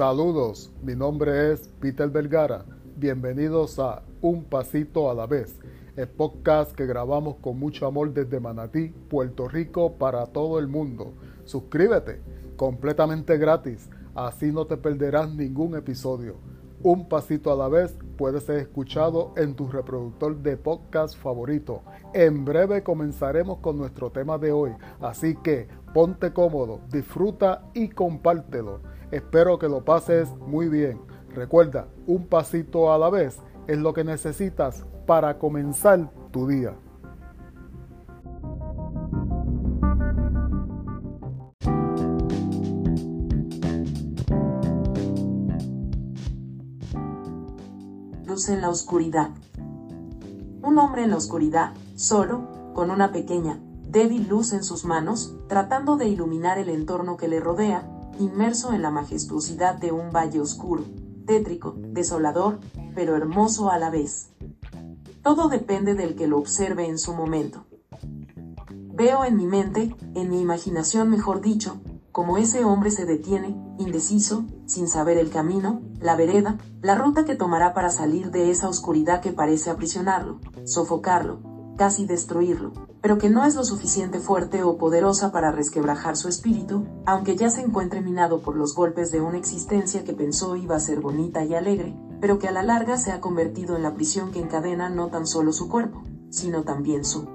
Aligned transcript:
Saludos, 0.00 0.72
mi 0.82 0.96
nombre 0.96 1.52
es 1.52 1.68
Peter 1.78 2.08
Vergara. 2.08 2.64
Bienvenidos 2.96 3.78
a 3.78 4.02
Un 4.22 4.44
Pasito 4.44 5.10
a 5.10 5.14
la 5.14 5.26
Vez, 5.26 5.60
el 5.94 6.08
podcast 6.08 6.72
que 6.72 6.86
grabamos 6.86 7.36
con 7.42 7.58
mucho 7.58 7.86
amor 7.86 8.14
desde 8.14 8.40
Manatí, 8.40 8.94
Puerto 9.10 9.46
Rico, 9.46 9.98
para 9.98 10.24
todo 10.24 10.58
el 10.58 10.68
mundo. 10.68 11.12
Suscríbete, 11.44 12.22
completamente 12.56 13.36
gratis, 13.36 13.90
así 14.14 14.50
no 14.50 14.66
te 14.66 14.78
perderás 14.78 15.34
ningún 15.34 15.76
episodio. 15.76 16.36
Un 16.82 17.06
pasito 17.06 17.52
a 17.52 17.56
la 17.56 17.68
vez 17.68 17.94
puede 18.16 18.40
ser 18.40 18.56
escuchado 18.56 19.34
en 19.36 19.54
tu 19.54 19.68
reproductor 19.68 20.34
de 20.34 20.56
podcast 20.56 21.14
favorito. 21.14 21.82
En 22.14 22.46
breve 22.46 22.82
comenzaremos 22.82 23.58
con 23.58 23.76
nuestro 23.76 24.08
tema 24.08 24.38
de 24.38 24.50
hoy, 24.50 24.70
así 25.02 25.36
que 25.36 25.68
ponte 25.92 26.32
cómodo, 26.32 26.80
disfruta 26.90 27.68
y 27.74 27.90
compártelo. 27.90 28.80
Espero 29.10 29.58
que 29.58 29.68
lo 29.68 29.84
pases 29.84 30.28
muy 30.36 30.68
bien. 30.68 31.00
Recuerda, 31.34 31.88
un 32.06 32.26
pasito 32.26 32.92
a 32.92 32.98
la 32.98 33.10
vez 33.10 33.38
es 33.66 33.78
lo 33.78 33.92
que 33.92 34.04
necesitas 34.04 34.84
para 35.06 35.38
comenzar 35.38 36.10
tu 36.30 36.46
día. 36.46 36.76
Luz 48.26 48.48
en 48.48 48.60
la 48.60 48.68
oscuridad. 48.70 49.30
Un 50.62 50.78
hombre 50.78 51.02
en 51.02 51.10
la 51.10 51.16
oscuridad, 51.16 51.72
solo, 51.96 52.72
con 52.74 52.92
una 52.92 53.10
pequeña, 53.10 53.58
débil 53.88 54.28
luz 54.28 54.52
en 54.52 54.62
sus 54.62 54.84
manos, 54.84 55.34
tratando 55.48 55.96
de 55.96 56.06
iluminar 56.06 56.58
el 56.58 56.68
entorno 56.68 57.16
que 57.16 57.26
le 57.26 57.40
rodea, 57.40 57.88
inmerso 58.18 58.72
en 58.72 58.82
la 58.82 58.90
majestuosidad 58.90 59.76
de 59.76 59.92
un 59.92 60.10
valle 60.10 60.40
oscuro, 60.40 60.84
tétrico, 61.26 61.74
desolador, 61.76 62.58
pero 62.94 63.16
hermoso 63.16 63.70
a 63.70 63.78
la 63.78 63.90
vez. 63.90 64.30
Todo 65.22 65.48
depende 65.48 65.94
del 65.94 66.16
que 66.16 66.26
lo 66.26 66.38
observe 66.38 66.86
en 66.86 66.98
su 66.98 67.14
momento. 67.14 67.64
Veo 68.92 69.24
en 69.24 69.36
mi 69.36 69.46
mente, 69.46 69.94
en 70.14 70.30
mi 70.30 70.40
imaginación 70.40 71.08
mejor 71.08 71.40
dicho, 71.40 71.80
como 72.12 72.38
ese 72.38 72.64
hombre 72.64 72.90
se 72.90 73.04
detiene, 73.06 73.56
indeciso, 73.78 74.44
sin 74.66 74.88
saber 74.88 75.16
el 75.16 75.30
camino, 75.30 75.80
la 76.00 76.16
vereda, 76.16 76.58
la 76.82 76.96
ruta 76.96 77.24
que 77.24 77.36
tomará 77.36 77.72
para 77.72 77.90
salir 77.90 78.30
de 78.30 78.50
esa 78.50 78.68
oscuridad 78.68 79.20
que 79.20 79.32
parece 79.32 79.70
aprisionarlo, 79.70 80.40
sofocarlo, 80.64 81.40
casi 81.76 82.06
destruirlo, 82.06 82.72
pero 83.02 83.16
que 83.18 83.30
no 83.30 83.44
es 83.44 83.54
lo 83.54 83.64
suficiente 83.64 84.18
fuerte 84.18 84.62
o 84.62 84.76
poderosa 84.76 85.32
para 85.32 85.52
resquebrajar 85.52 86.16
su 86.16 86.28
espíritu, 86.28 86.86
aunque 87.06 87.36
ya 87.36 87.50
se 87.50 87.62
encuentre 87.62 88.02
minado 88.02 88.40
por 88.40 88.56
los 88.56 88.74
golpes 88.74 89.10
de 89.10 89.20
una 89.20 89.38
existencia 89.38 90.04
que 90.04 90.12
pensó 90.12 90.56
iba 90.56 90.76
a 90.76 90.80
ser 90.80 91.00
bonita 91.00 91.44
y 91.44 91.54
alegre, 91.54 91.96
pero 92.20 92.38
que 92.38 92.48
a 92.48 92.52
la 92.52 92.62
larga 92.62 92.98
se 92.98 93.12
ha 93.12 93.20
convertido 93.20 93.76
en 93.76 93.82
la 93.82 93.94
prisión 93.94 94.32
que 94.32 94.40
encadena 94.40 94.90
no 94.90 95.08
tan 95.08 95.26
solo 95.26 95.52
su 95.52 95.68
cuerpo, 95.68 96.02
sino 96.28 96.62
también 96.62 97.04
su 97.04 97.26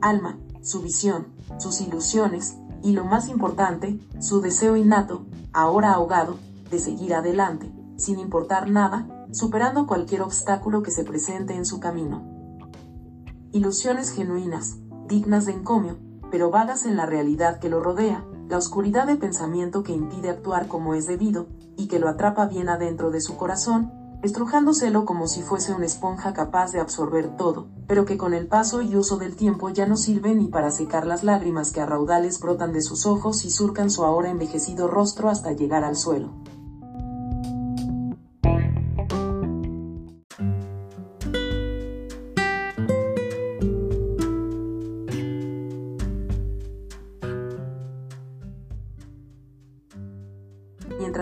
alma, 0.00 0.38
su 0.62 0.82
visión, 0.82 1.28
sus 1.58 1.80
ilusiones, 1.80 2.56
y 2.82 2.92
lo 2.92 3.04
más 3.04 3.28
importante, 3.28 4.00
su 4.18 4.40
deseo 4.40 4.76
innato, 4.76 5.24
ahora 5.52 5.92
ahogado, 5.92 6.38
de 6.68 6.80
seguir 6.80 7.14
adelante, 7.14 7.70
sin 7.96 8.18
importar 8.18 8.68
nada, 8.68 9.26
superando 9.30 9.86
cualquier 9.86 10.22
obstáculo 10.22 10.82
que 10.82 10.90
se 10.90 11.04
presente 11.04 11.54
en 11.54 11.64
su 11.64 11.78
camino 11.78 12.41
ilusiones 13.52 14.10
genuinas, 14.10 14.78
dignas 15.06 15.44
de 15.44 15.52
encomio, 15.52 15.98
pero 16.30 16.50
vagas 16.50 16.86
en 16.86 16.96
la 16.96 17.04
realidad 17.04 17.60
que 17.60 17.68
lo 17.68 17.80
rodea, 17.80 18.24
la 18.48 18.56
oscuridad 18.56 19.06
de 19.06 19.16
pensamiento 19.16 19.82
que 19.82 19.92
impide 19.92 20.30
actuar 20.30 20.68
como 20.68 20.94
es 20.94 21.06
debido, 21.06 21.48
y 21.76 21.86
que 21.86 21.98
lo 21.98 22.08
atrapa 22.08 22.46
bien 22.46 22.70
adentro 22.70 23.10
de 23.10 23.20
su 23.20 23.36
corazón, 23.36 23.92
estrujándoselo 24.22 25.04
como 25.04 25.26
si 25.26 25.42
fuese 25.42 25.74
una 25.74 25.84
esponja 25.84 26.32
capaz 26.32 26.72
de 26.72 26.80
absorber 26.80 27.36
todo, 27.36 27.68
pero 27.86 28.06
que 28.06 28.16
con 28.16 28.32
el 28.32 28.46
paso 28.46 28.80
y 28.80 28.96
uso 28.96 29.18
del 29.18 29.36
tiempo 29.36 29.68
ya 29.68 29.86
no 29.86 29.96
sirve 29.96 30.34
ni 30.34 30.46
para 30.46 30.70
secar 30.70 31.06
las 31.06 31.22
lágrimas 31.22 31.72
que 31.72 31.82
a 31.82 31.86
raudales 31.86 32.40
brotan 32.40 32.72
de 32.72 32.80
sus 32.80 33.04
ojos 33.04 33.44
y 33.44 33.50
surcan 33.50 33.90
su 33.90 34.04
ahora 34.04 34.30
envejecido 34.30 34.88
rostro 34.88 35.28
hasta 35.28 35.52
llegar 35.52 35.84
al 35.84 35.96
suelo. 35.96 36.41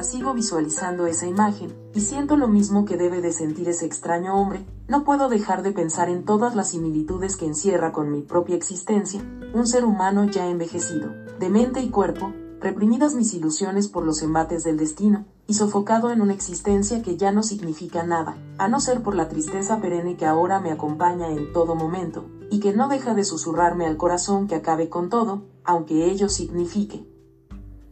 Sigo 0.03 0.33
visualizando 0.33 1.07
esa 1.07 1.27
imagen, 1.27 1.73
y 1.95 2.01
siento 2.01 2.37
lo 2.37 2.49
mismo 2.49 2.85
que 2.85 2.97
debe 2.97 3.21
de 3.21 3.33
sentir 3.33 3.69
ese 3.69 3.85
extraño 3.87 4.35
hombre, 4.35 4.65
no 4.89 5.05
puedo 5.05 5.29
dejar 5.29 5.63
de 5.63 5.73
pensar 5.73 6.09
en 6.09 6.25
todas 6.25 6.57
las 6.57 6.71
similitudes 6.71 7.37
que 7.37 7.47
encierra 7.47 7.93
con 7.93 8.11
mi 8.11 8.23
propia 8.23 8.57
existencia, 8.57 9.23
un 9.55 9.67
ser 9.67 9.85
humano 9.85 10.25
ya 10.25 10.49
envejecido, 10.49 11.11
de 11.39 11.49
mente 11.49 11.81
y 11.81 11.91
cuerpo, 11.91 12.33
reprimidas 12.61 13.15
mis 13.15 13.35
ilusiones 13.35 13.89
por 13.89 14.05
los 14.05 14.23
embates 14.23 14.65
del 14.65 14.79
destino, 14.79 15.27
y 15.47 15.55
sofocado 15.55 16.11
en 16.11 16.23
una 16.23 16.33
existencia 16.33 17.03
que 17.03 17.17
ya 17.17 17.31
no 17.31 17.43
significa 17.43 18.03
nada, 18.03 18.37
a 18.59 18.69
no 18.69 18.81
ser 18.81 19.03
por 19.03 19.15
la 19.15 19.29
tristeza 19.29 19.81
perenne 19.81 20.17
que 20.17 20.27
ahora 20.27 20.61
me 20.61 20.73
acompaña 20.73 21.31
en 21.31 21.53
todo 21.53 21.75
momento, 21.75 22.25
y 22.51 22.59
que 22.59 22.73
no 22.73 22.89
deja 22.89 23.15
de 23.15 23.25
susurrarme 23.25 23.87
al 23.87 23.97
corazón 23.97 24.49
que 24.49 24.57
acabe 24.57 24.89
con 24.89 25.09
todo, 25.09 25.43
aunque 25.65 26.11
ello 26.11 26.29
signifique 26.29 27.10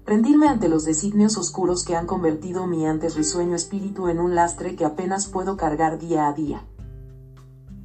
rendirme 0.09 0.49
ante 0.49 0.71
los 0.71 0.87
designios 0.87 1.37
oscuros 1.37 1.85
que 1.85 1.95
han 1.95 2.07
convertido 2.07 2.67
mi 2.67 2.87
antes 2.87 3.15
risueño 3.15 3.55
espíritu 3.55 4.09
en 4.09 4.21
un 4.21 4.35
lastre 4.35 4.75
que 4.75 4.87
apenas 4.87 5.27
puedo 5.27 5.59
cargar 5.59 5.99
día 5.99 6.27
a 6.27 6.33
día. 6.33 6.65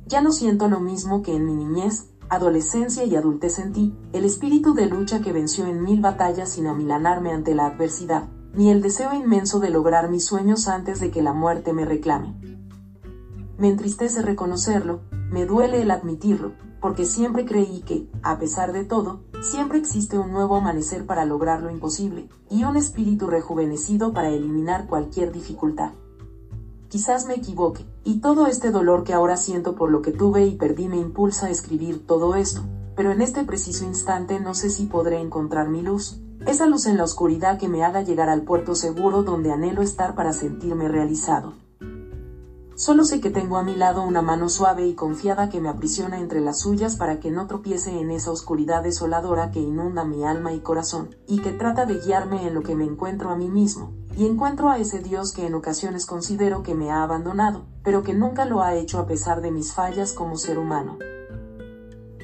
Ya 0.06 0.22
no 0.22 0.32
siento 0.32 0.70
lo 0.70 0.80
mismo 0.80 1.22
que 1.22 1.36
en 1.36 1.46
mi 1.46 1.54
niñez, 1.54 2.08
adolescencia 2.30 3.04
y 3.04 3.18
adultez 3.18 3.56
sentí, 3.56 3.94
el 4.14 4.24
espíritu 4.24 4.74
de 4.74 4.86
lucha 4.86 5.20
que 5.20 5.34
venció 5.34 5.68
en 5.68 5.84
mil 5.84 6.00
batallas 6.00 6.52
sin 6.52 6.68
amilanarme 6.68 7.34
ante 7.34 7.54
la 7.56 7.66
adversidad, 7.66 8.30
ni 8.54 8.70
el 8.70 8.82
deseo 8.82 9.14
inmenso 9.14 9.60
de 9.60 9.70
lograr 9.70 10.10
mis 10.10 10.26
sueños 10.26 10.70
antes 10.70 11.02
de 11.02 11.12
que 11.12 11.22
la 11.22 11.34
muerte 11.34 11.74
me 11.74 11.84
reclame. 11.84 12.40
Me 13.58 13.68
entristece 13.68 14.22
reconocerlo, 14.22 15.02
me 15.30 15.46
duele 15.46 15.82
el 15.82 15.92
admitirlo, 15.92 16.54
porque 16.84 17.06
siempre 17.06 17.46
creí 17.46 17.80
que, 17.80 18.10
a 18.24 18.38
pesar 18.40 18.74
de 18.74 18.84
todo, 18.84 19.22
siempre 19.42 19.78
existe 19.78 20.20
un 20.20 20.34
nuevo 20.34 20.58
amanecer 20.58 21.06
para 21.06 21.24
lograr 21.24 21.64
lo 21.64 21.72
imposible, 21.72 22.28
y 22.50 22.66
un 22.66 22.76
espíritu 22.76 23.28
rejuvenecido 23.28 24.12
para 24.12 24.28
eliminar 24.28 24.86
cualquier 24.88 25.32
dificultad. 25.32 25.92
Quizás 26.90 27.26
me 27.26 27.36
equivoque, 27.36 27.86
y 28.04 28.20
todo 28.20 28.48
este 28.48 28.70
dolor 28.70 29.06
que 29.06 29.14
ahora 29.14 29.38
siento 29.38 29.76
por 29.76 29.92
lo 29.92 30.02
que 30.02 30.12
tuve 30.12 30.46
y 30.46 30.58
perdí 30.58 30.90
me 30.90 30.98
impulsa 30.98 31.46
a 31.46 31.52
escribir 31.52 32.06
todo 32.06 32.36
esto, 32.36 32.64
pero 32.98 33.14
en 33.14 33.22
este 33.22 33.46
preciso 33.46 33.86
instante 33.86 34.42
no 34.42 34.54
sé 34.54 34.70
si 34.70 34.86
podré 34.86 35.22
encontrar 35.22 35.70
mi 35.70 35.84
luz, 35.84 36.20
esa 36.46 36.66
luz 36.66 36.86
en 36.86 36.98
la 36.98 37.06
oscuridad 37.06 37.58
que 37.60 37.70
me 37.70 37.86
haga 37.86 38.02
llegar 38.02 38.28
al 38.28 38.42
puerto 38.42 38.76
seguro 38.76 39.24
donde 39.24 39.54
anhelo 39.54 39.84
estar 39.84 40.16
para 40.16 40.34
sentirme 40.34 40.90
realizado. 40.90 41.54
Solo 42.76 43.06
sé 43.06 43.22
que 43.22 43.30
tengo 43.30 43.58
a 43.58 43.64
mi 43.64 43.76
lado 43.76 44.02
una 44.02 44.24
mano 44.24 44.50
suave 44.50 44.88
y 44.88 44.96
confiada 44.96 45.50
que 45.50 45.62
me 45.62 45.70
aprisiona 45.70 46.20
entre 46.20 46.42
las 46.42 46.62
suyas 46.62 46.96
para 46.96 47.20
que 47.20 47.30
no 47.30 47.46
tropiece 47.46 48.00
en 48.00 48.10
esa 48.10 48.32
oscuridad 48.32 48.82
desoladora 48.82 49.52
que 49.52 49.60
inunda 49.60 50.06
mi 50.06 50.24
alma 50.24 50.54
y 50.54 50.60
corazón, 50.60 51.16
y 51.28 51.40
que 51.42 51.52
trata 51.52 51.86
de 51.86 52.00
guiarme 52.00 52.48
en 52.48 52.56
lo 52.56 52.64
que 52.64 52.76
me 52.76 52.84
encuentro 52.84 53.30
a 53.30 53.36
mí 53.36 53.48
mismo, 53.48 53.94
y 54.18 54.26
encuentro 54.26 54.72
a 54.72 54.80
ese 54.80 55.00
Dios 55.00 55.34
que 55.34 55.46
en 55.46 55.54
ocasiones 55.54 56.08
considero 56.08 56.64
que 56.64 56.74
me 56.74 56.90
ha 56.90 57.04
abandonado, 57.04 57.66
pero 57.84 58.02
que 58.02 58.16
nunca 58.16 58.46
lo 58.46 58.64
ha 58.64 58.74
hecho 58.74 58.98
a 58.98 59.06
pesar 59.06 59.42
de 59.42 59.52
mis 59.52 59.74
fallas 59.74 60.12
como 60.12 60.38
ser 60.38 60.58
humano. 60.58 60.98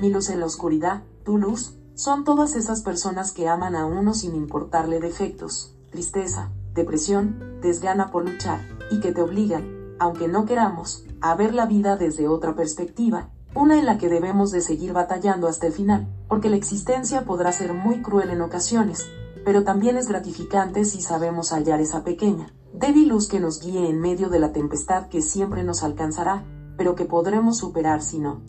Mi 0.02 0.10
luz 0.10 0.30
en 0.30 0.40
la 0.40 0.48
oscuridad, 0.48 1.04
tu 1.24 1.38
luz, 1.38 1.76
son 1.94 2.24
todas 2.24 2.56
esas 2.56 2.82
personas 2.82 3.34
que 3.34 3.48
aman 3.48 3.76
a 3.76 3.86
uno 3.86 4.16
sin 4.16 4.34
importarle 4.34 5.00
defectos, 5.00 5.76
tristeza, 5.92 6.50
depresión, 6.74 7.60
desgana 7.62 8.10
por 8.10 8.28
luchar, 8.28 8.62
y 8.90 9.00
que 9.00 9.12
te 9.12 9.22
obligan, 9.22 9.79
aunque 10.00 10.28
no 10.28 10.46
queramos, 10.46 11.06
a 11.22 11.36
ver 11.36 11.54
la 11.54 11.66
vida 11.66 11.98
desde 11.98 12.28
otra 12.28 12.56
perspectiva, 12.56 13.30
una 13.56 13.78
en 13.78 13.86
la 13.86 13.98
que 13.98 14.10
debemos 14.10 14.52
de 14.52 14.62
seguir 14.62 14.94
batallando 14.94 15.48
hasta 15.48 15.68
el 15.68 15.74
final, 15.74 16.08
porque 16.28 16.50
la 16.50 16.56
existencia 16.56 17.26
podrá 17.26 17.52
ser 17.52 17.74
muy 17.74 18.02
cruel 18.02 18.30
en 18.30 18.42
ocasiones, 18.42 19.08
pero 19.44 19.64
también 19.64 19.98
es 19.98 20.08
gratificante 20.08 20.86
si 20.86 21.02
sabemos 21.02 21.52
hallar 21.52 21.82
esa 21.82 22.04
pequeña, 22.04 22.54
débil 22.74 23.10
luz 23.10 23.28
que 23.28 23.40
nos 23.40 23.60
guíe 23.60 23.90
en 23.90 24.00
medio 24.00 24.30
de 24.30 24.40
la 24.40 24.52
tempestad 24.52 25.08
que 25.08 25.22
siempre 25.22 25.64
nos 25.64 25.84
alcanzará, 25.84 26.46
pero 26.78 26.96
que 26.96 27.06
podremos 27.06 27.58
superar 27.58 28.02
si 28.02 28.20
no. 28.20 28.42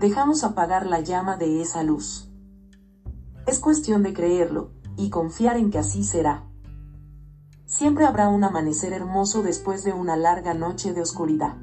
Dejamos 0.00 0.44
apagar 0.44 0.86
la 0.86 1.00
llama 1.00 1.36
de 1.36 1.60
esa 1.60 1.82
luz. 1.82 2.30
Es 3.46 3.58
cuestión 3.58 4.02
de 4.02 4.14
creerlo, 4.14 4.70
y 4.96 5.10
confiar 5.10 5.56
en 5.56 5.70
que 5.70 5.78
así 5.78 6.04
será 6.04 6.44
siempre 7.76 8.04
habrá 8.04 8.28
un 8.28 8.44
amanecer 8.44 8.92
hermoso 8.92 9.42
después 9.42 9.82
de 9.82 9.92
una 9.92 10.16
larga 10.16 10.54
noche 10.54 10.92
de 10.92 11.00
oscuridad. 11.00 11.56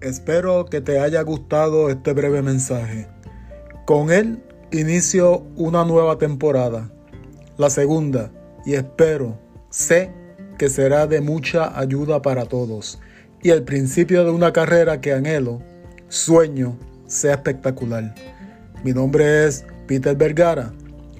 Espero 0.00 0.66
que 0.66 0.80
te 0.80 1.00
haya 1.00 1.22
gustado 1.22 1.88
este 1.90 2.12
breve 2.12 2.42
mensaje. 2.42 3.08
Con 3.86 4.10
él 4.10 4.42
inicio 4.72 5.46
una 5.56 5.84
nueva 5.84 6.18
temporada, 6.18 6.90
la 7.56 7.70
segunda, 7.70 8.30
y 8.64 8.74
espero, 8.74 9.38
sé 9.70 10.27
que 10.58 10.68
será 10.68 11.06
de 11.06 11.20
mucha 11.20 11.78
ayuda 11.78 12.20
para 12.20 12.44
todos 12.44 12.98
y 13.42 13.50
el 13.50 13.62
principio 13.62 14.24
de 14.24 14.30
una 14.30 14.52
carrera 14.52 15.00
que 15.00 15.12
anhelo, 15.12 15.62
sueño, 16.08 16.76
sea 17.06 17.34
espectacular. 17.34 18.14
Mi 18.84 18.92
nombre 18.92 19.46
es 19.46 19.64
Peter 19.86 20.16
Vergara, 20.16 20.72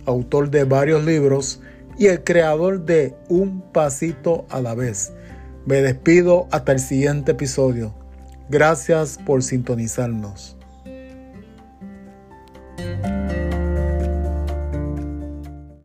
autor 0.05 0.51
de 0.51 0.65
varios 0.65 1.05
libros 1.05 1.61
y 1.97 2.07
el 2.07 2.23
creador 2.25 2.85
de 2.85 3.15
Un 3.29 3.63
Pasito 3.73 4.47
a 4.51 4.61
la 4.61 4.75
vez. 4.75 5.13
Me 5.67 5.77
despido 5.83 6.49
hasta 6.51 6.73
el 6.73 6.81
siguiente 6.81 7.33
episodio. 7.33 7.95
Gracias 8.49 9.19
por 9.25 9.43
sintonizarnos. 9.43 10.58